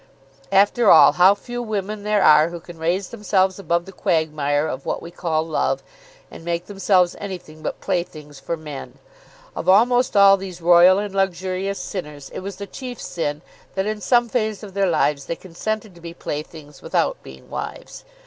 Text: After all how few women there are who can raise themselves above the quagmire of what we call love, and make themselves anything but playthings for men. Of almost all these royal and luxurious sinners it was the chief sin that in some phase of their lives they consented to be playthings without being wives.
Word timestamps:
After 0.51 0.89
all 0.89 1.11
how 1.11 1.35
few 1.35 1.61
women 1.61 2.01
there 2.01 2.23
are 2.23 2.49
who 2.49 2.59
can 2.59 2.79
raise 2.79 3.09
themselves 3.09 3.59
above 3.59 3.85
the 3.85 3.91
quagmire 3.91 4.65
of 4.65 4.83
what 4.83 4.99
we 4.99 5.11
call 5.11 5.45
love, 5.45 5.83
and 6.31 6.43
make 6.43 6.65
themselves 6.65 7.15
anything 7.19 7.61
but 7.61 7.79
playthings 7.79 8.39
for 8.39 8.57
men. 8.57 8.97
Of 9.55 9.69
almost 9.69 10.17
all 10.17 10.37
these 10.37 10.59
royal 10.59 10.97
and 10.97 11.13
luxurious 11.13 11.77
sinners 11.77 12.31
it 12.33 12.39
was 12.39 12.55
the 12.55 12.65
chief 12.65 12.99
sin 12.99 13.43
that 13.75 13.85
in 13.85 14.01
some 14.01 14.27
phase 14.27 14.63
of 14.63 14.73
their 14.73 14.89
lives 14.89 15.25
they 15.27 15.35
consented 15.35 15.93
to 15.93 16.01
be 16.01 16.15
playthings 16.15 16.81
without 16.81 17.21
being 17.21 17.47
wives. 17.51 18.03